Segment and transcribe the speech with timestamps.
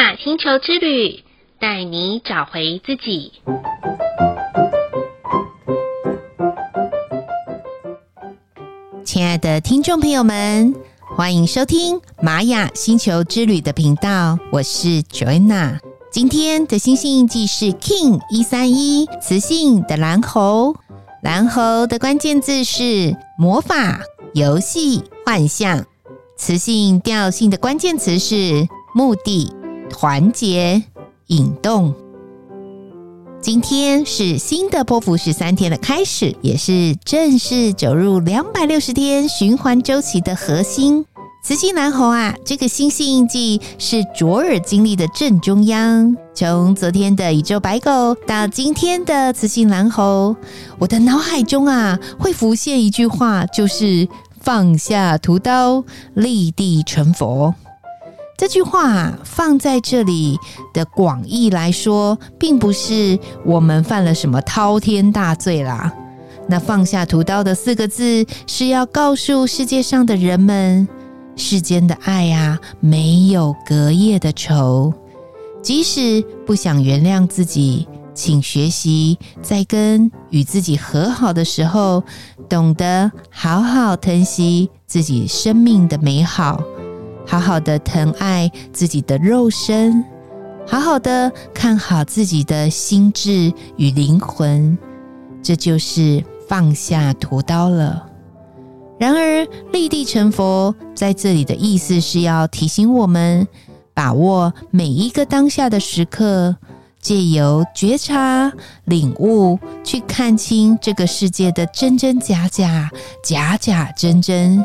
[0.00, 1.22] 雅星球之旅，
[1.60, 3.32] 带你找回自己。
[9.04, 10.74] 亲爱的听众朋友们，
[11.14, 15.78] 欢迎收听玛雅星球之旅的频道，我是 Joanna。
[16.10, 20.74] 今天的星星记是 King 一三一，磁性的蓝猴。
[21.22, 24.00] 蓝猴的关键字是魔法、
[24.32, 25.84] 游戏、幻象。
[26.38, 29.52] 磁性调性的关键词是目的、
[29.90, 30.82] 团结、
[31.26, 31.94] 引动。
[33.42, 41.06] 今天是新的波符十三天的开始，也是正式走入两百六十天循环周期的核心。
[41.42, 46.14] 磁性蓝猴啊，这个星系印记是卓尔经历的正中央。
[46.34, 50.36] 从昨天的宇宙白狗到今天的磁性蓝猴，
[50.78, 54.06] 我的脑海中啊会浮现一句话，就是
[54.42, 57.54] 放下屠刀，立地成佛。
[58.40, 60.38] 这句话放在这里
[60.72, 65.92] 的广义来说，并不是我们犯了什么滔天大罪啦。
[66.48, 70.88] 那放下屠刀的四个字，是要告诉世界上的人们，
[71.36, 74.90] 世间的爱呀，没有隔夜的仇。
[75.60, 82.02] 即使不想原谅自己，请学习在跟与自己和好的时候，
[82.48, 86.58] 懂得好好疼惜自己生命的美好。
[87.30, 90.04] 好好的疼爱自己的肉身，
[90.66, 94.76] 好好的看好自己的心智与灵魂，
[95.40, 98.04] 这就是放下屠刀了。
[98.98, 103.46] 然而，立地成佛在这里的意思是要提醒我们，
[103.94, 106.56] 把握每一个当下的时刻，
[107.00, 108.52] 借由觉察、
[108.86, 112.90] 领悟，去看清这个世界的真真假假、
[113.22, 114.64] 假假真真。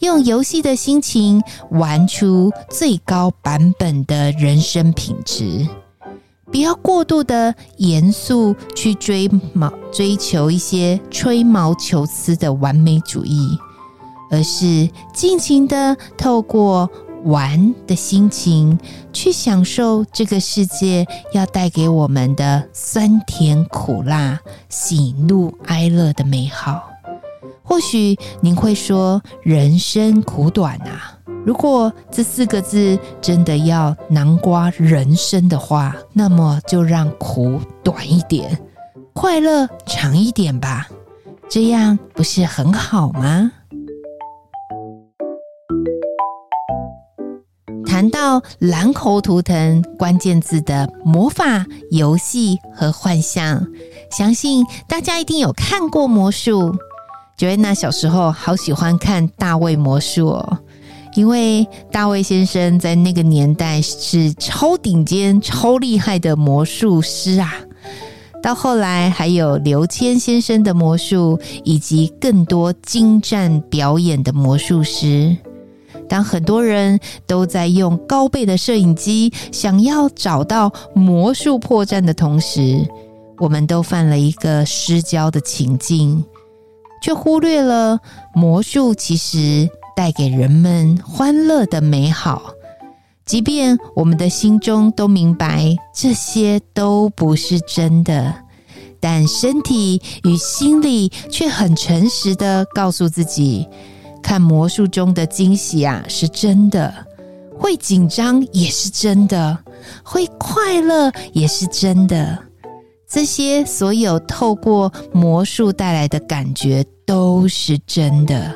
[0.00, 5.66] 用游戏的心情玩出最高版本的人生品质，
[6.46, 13.58] 不要过度的严肃去追毛追求一些吹毛求疵的完美主义，
[14.30, 16.88] 而是尽情的透过
[17.24, 18.78] 玩的心情
[19.12, 24.40] 去享受这个世界要带给我们的酸甜苦辣、
[24.70, 26.89] 喜怒哀乐的美好。
[27.70, 31.16] 或许您会说：“人生苦短啊！”
[31.46, 38.60] 如果这四个字真的要南瓜人生的话，那么就让苦短一点，
[39.12, 40.88] 快乐长一点吧，
[41.48, 43.52] 这样不是很好吗？
[47.86, 53.64] 谈到蓝猴图腾关键字的魔法、游戏和幻象，
[54.10, 56.74] 相信大家一定有看过魔术。
[57.40, 60.58] Joanna 小时候好喜欢看大卫魔术哦，
[61.16, 67.54] 因为大卫先生在那个年代是超顶尖、超厉害的魔术师啊。
[68.42, 75.34] 到后来还有刘谦先生的魔术，以及更多精湛表演的魔术师。
[76.10, 82.86] 当很多人都在用高倍的摄影机想要找到魔术破绽的同时，
[83.38, 86.22] 我们都犯了一个失焦的情境。
[87.00, 87.98] 却忽略了
[88.34, 92.52] 魔术其实带给人们欢乐的美好，
[93.24, 98.34] 即便我们的心中都明白这些都不是真的，
[98.98, 103.68] 但身体与心里却很诚实的告诉自己，
[104.22, 106.92] 看魔术中的惊喜啊是真的，
[107.58, 109.58] 会紧张也是真的，
[110.02, 112.38] 会快乐也是真的。
[113.10, 118.54] 这些所有透过魔术带来的感觉都是真的，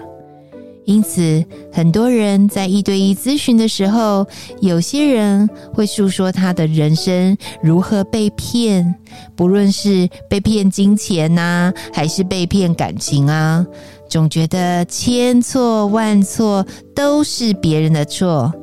[0.85, 4.25] 因此很多人在一对一咨询的时候，
[4.61, 8.95] 有些人会诉说他的人生如何被骗，
[9.35, 13.67] 不论是被骗金钱呐，还是被骗感情啊，
[14.09, 16.65] 总觉得千错万错
[16.95, 18.55] 都是别人的错，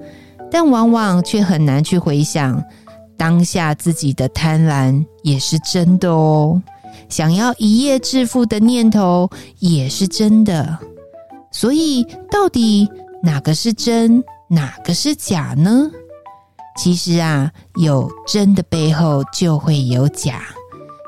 [0.50, 2.64] 但往往却很难去回想。
[3.22, 6.60] 当下自己的贪婪也是真的哦，
[7.08, 9.30] 想要一夜致富的念头
[9.60, 10.76] 也是真的。
[11.52, 12.90] 所以，到底
[13.22, 15.88] 哪个是真，哪个是假呢？
[16.76, 20.42] 其实啊，有真的背后就会有假，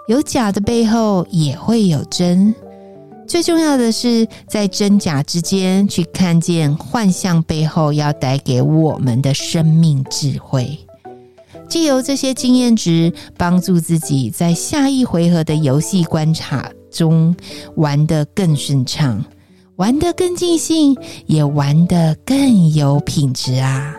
[0.08, 2.54] 有假的背后也会有真。
[3.28, 10.78] 最重要的是，在真假之间去看见幻象背后要带给我们的生命智慧。
[11.74, 17.36] 借由这些经验值，帮助自己在下一回合的游戏观察中
[17.78, 19.26] 玩得更顺畅，
[19.78, 23.96] 玩得更尽兴，也玩得更有品质啊！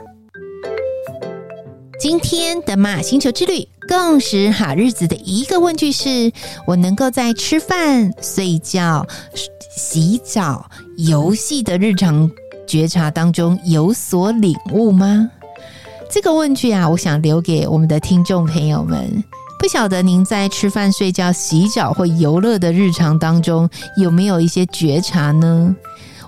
[1.98, 6.30] 今天的马星球之旅，共识好日子的一个问句是：
[6.68, 9.04] 我能够在吃饭、睡觉、
[9.76, 12.30] 洗澡、游戏的日常
[12.68, 15.28] 觉察当中有所领悟吗？
[16.14, 19.24] 这个问句啊，我想留给我们的听众朋友们。
[19.58, 25.74] 不晓得您在吃饭、睡觉、洗澡或游乐的日常当中，有没有一些觉察呢？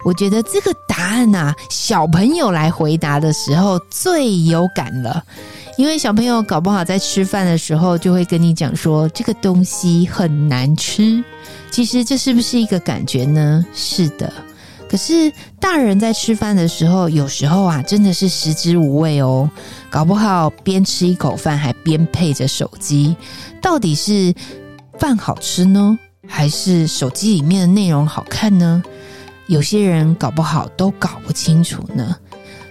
[0.04, 5.22] 我觉得这个答案啊，小朋友来回答的时候最有感了，
[5.76, 11.22] 因为小朋友搞不好在吃饭的时候就会跟你讲说，这个东西很难吃。
[11.70, 13.64] 其实这是不是一个感觉呢？
[13.72, 14.32] 是的。
[14.88, 19.50] 可是大人在吃饭的时候，有时候啊，真的是食之无味哦。
[19.90, 23.16] 搞不好边吃一口饭，还边配着手机，
[23.60, 24.34] 到底是
[24.98, 28.82] 饭好吃呢，还是手机里面的内容好看呢？
[29.48, 32.16] 有些人搞不好都搞不清楚呢。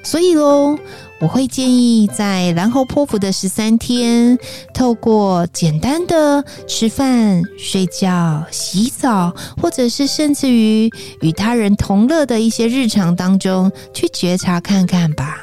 [0.03, 0.77] 所以喽。
[1.21, 4.37] 我会建议在蓝猴波符的十三天，
[4.73, 10.89] 透过简单的吃饭、睡觉、洗澡，或者是甚至于
[11.21, 15.37] 与他人同乐的一些日常当中，去觉察看看吧。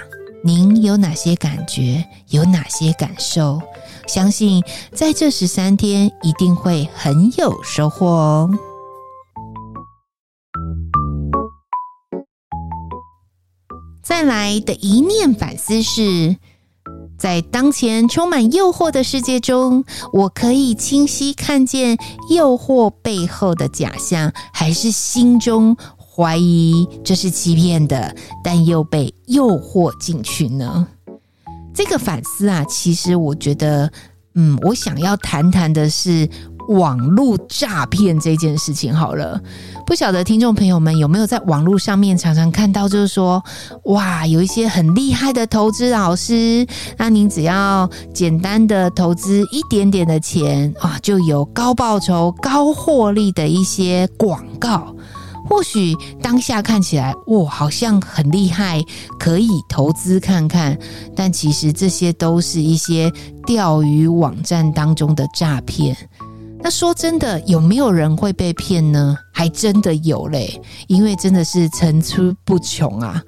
[0.45, 2.05] 您有哪些感觉？
[2.29, 3.61] 有哪些感受？
[4.07, 4.63] 相信
[4.95, 8.51] 在这十三天一定会很有收获哦。
[14.03, 16.37] 再来的一念反思是，
[17.17, 21.97] 在当前充满诱惑的世界中，我可以清晰看见
[22.29, 30.89] 诱惑背后的假象，还是心中怀疑这是欺骗的，但又被诱惑进去呢？
[31.73, 33.91] 这个反思啊，其实我觉得，
[34.35, 36.29] 嗯，我想要谈谈的是。
[36.73, 39.41] 网络诈骗这件事情好了，
[39.87, 43.43] 不晓得听众朋友们有没有在网络上面常常看到，就是说，
[43.85, 46.67] 哇，有一些很厉害的投资老师，
[46.97, 54.95] 那您只要简单的投资一点点的钱啊，就有高报酬、高获利的一些广告。
[55.51, 58.81] 或许当下看起来，哇，好像很厉害，
[59.19, 60.79] 可以投资看看，
[61.15, 63.13] 但其实这些都是一些
[63.45, 65.95] 钓鱼网站当中的诈骗。
[66.63, 69.17] 那说真的，有没有人会被骗呢？
[69.33, 73.21] 还真的有嘞，因为真的是层出不穷啊。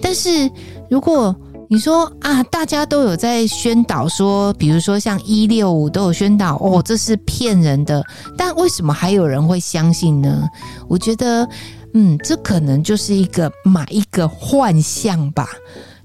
[0.00, 0.50] 但是
[0.88, 1.34] 如果
[1.68, 8.02] 你说啊，大家都有在宣导说，比如说像一六五都有宣导哦，这是骗人的，
[8.38, 10.48] 但为什么还有人会相信呢？
[10.88, 11.46] 我觉得，
[11.92, 15.46] 嗯，这可能就是一个买一个幻象吧。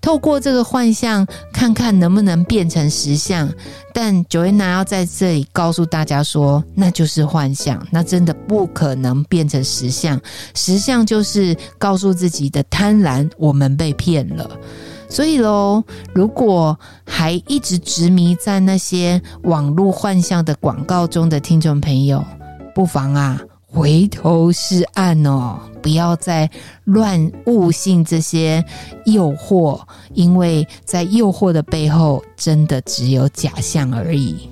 [0.03, 3.49] 透过这个幻象，看看能不能变成实相。
[3.93, 10.19] 但 Joanna 要在这里告诉大家说，那就是幻象，那真的不可能变成实相。
[10.53, 14.49] 实相就是告诉自己的贪婪，我们被骗了。
[15.07, 15.81] 所以喽，
[16.13, 22.21] 如果还一直执迷在那些网络幻象的广告中的听众朋友，
[22.75, 23.39] 不妨啊。
[23.73, 26.47] 回头是岸哦，不要再
[26.83, 28.63] 乱误信这些
[29.07, 29.81] 诱惑，
[30.13, 34.47] 因为在诱惑的背后，真的只有假象而已。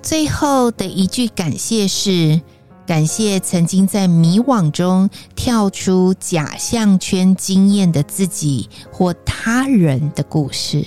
[0.00, 2.40] 最后的一句感谢是。
[2.86, 10.86] 感谢曾经在迷惘中跳出假象圈经验的自己或他人的故事。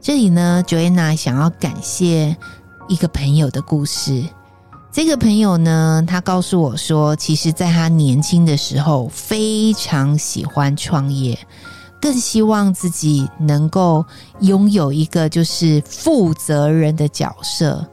[0.00, 2.34] 这里呢，Joanna 想要感谢
[2.88, 4.24] 一个朋友的故事。
[4.90, 11.38] 这个朋友呢，他告诉我说，其实在他年轻的时候非常喜欢创业，
[12.00, 14.04] 更希望自己能够
[14.40, 17.86] 拥有一个就是负责人的角色。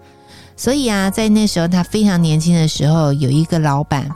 [0.62, 4.08] 所以啊，在那时候他非常年轻的时候，有一个老板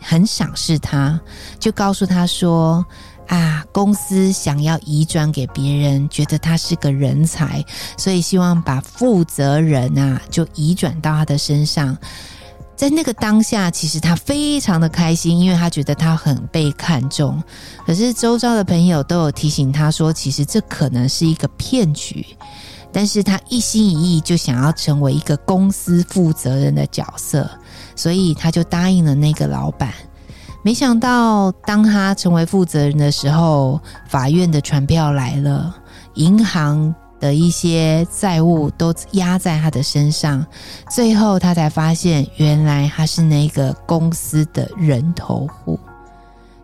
[0.00, 1.20] 很赏识他，
[1.58, 2.82] 就告诉他说
[3.28, 7.62] ：“啊，公司想要移转给别人，觉得他是个人才，
[7.98, 11.94] 所以希望把负责人啊就移转到他的身上。”
[12.74, 17.42] 在那个当下，其实他非常的开心，因为他觉得他很被看重。
[17.86, 22.24] 可是周遭的朋友都有提醒他说，其实这可能是一个骗局。
[22.94, 27.50] 但是他一心一意就想要成为一个公司负责人的角色，
[27.96, 29.92] 所以他就答应了那个老板。
[30.62, 35.74] 没想到，当他成为负责人的时候，法院的传票来了，
[36.14, 40.46] 银行的一些债务都压在他的身上，
[40.88, 45.78] 最后他才发现，原来他是那个公司的人头户。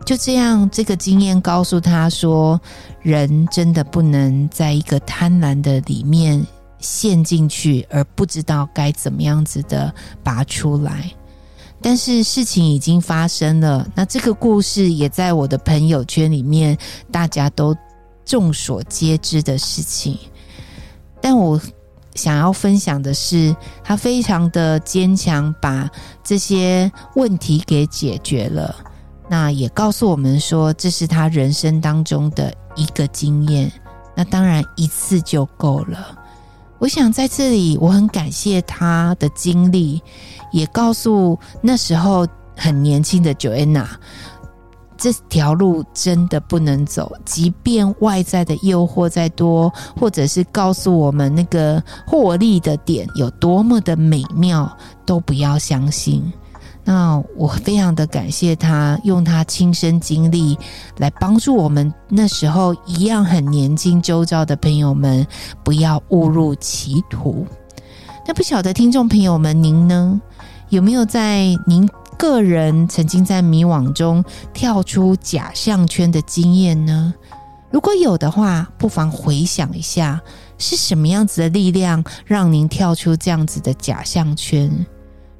[0.05, 2.59] 就这样，这个经验告诉他说，
[3.01, 6.45] 人真的不能在一个贪婪的里面
[6.79, 9.93] 陷进去，而不知道该怎么样子的
[10.23, 11.11] 拔出来。
[11.81, 16.77] 但是事情已经发生了，那这个故事也在我的朋友圈里面，
[17.11, 17.75] 大家都
[18.25, 20.17] 众所皆知的事情。
[21.21, 21.59] 但我
[22.15, 25.89] 想要分享的是，他非常的坚强，把
[26.23, 28.75] 这些问题给解决了。
[29.31, 33.71] 那也告诉我们说，这是他人生当中的一个经验。
[34.13, 36.19] 那当然一次就够了。
[36.79, 40.01] 我想在这里，我很感谢他的经历，
[40.51, 43.87] 也告诉那时候很年轻的 Joanna，
[44.97, 47.09] 这条路真的不能走。
[47.23, 56.21] 即便外在的诱惑再多，或者是告诉我们那个获利的点有多么的美妙，都不要相信。
[56.83, 60.57] 那我非常的感谢他，用他亲身经历
[60.97, 65.25] 来帮助我们那时候一样很年轻、周遭的朋友们，
[65.63, 67.45] 不要误入歧途。
[68.27, 70.19] 那不晓得听众朋友们，您呢，
[70.69, 74.23] 有没有在您个人曾经在迷惘中
[74.53, 77.13] 跳出假项圈的经验呢？
[77.69, 80.19] 如果有的话，不妨回想一下，
[80.57, 84.85] 是什么样子的力量让您跳出这样子的假项圈？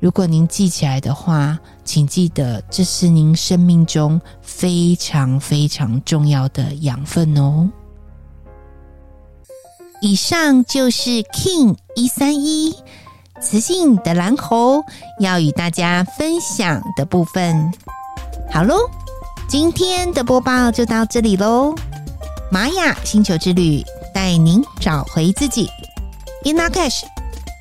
[0.02, 7.70] 如果您记起来的话，请记得这是您生命中非常非常重要的养分哦。
[10.02, 12.76] 以上就是 King 一三一
[13.40, 14.82] 磁性的蓝猴
[15.20, 17.72] 要与大家分享的部分。
[18.52, 18.90] 好喽，
[19.48, 21.76] 今天的播报就到这里喽。
[22.52, 25.70] 玛雅星球之旅带您找回自己。
[26.44, 27.04] In Lak'ech,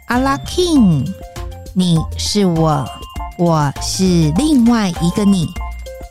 [0.09, 1.30] Ala K'in。
[1.75, 2.85] 你是我，
[3.39, 4.05] 我是
[4.37, 5.47] 另外一个你。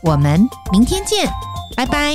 [0.02, 1.30] 我们明天见，
[1.76, 2.14] 拜拜。